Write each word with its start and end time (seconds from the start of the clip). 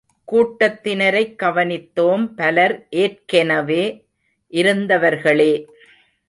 கூட்டத்தினரைக் 0.31 1.35
கவனித்தோம் 1.43 2.27
பலர் 2.35 2.87
ஏற்கெனவே 2.91 4.05
இருந்தவர்களே. 4.51 5.65